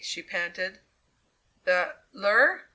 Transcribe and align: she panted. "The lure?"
she 0.03 0.23
panted. 0.23 0.79
"The 1.63 1.95
lure?" 2.11 2.67